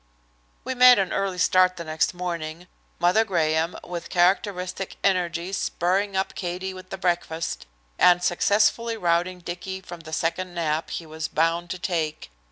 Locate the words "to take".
11.69-12.31